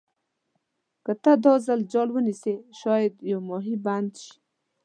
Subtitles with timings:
[1.05, 4.35] که ته دا ځل جال ونیسې شاید یو ماهي بند شي.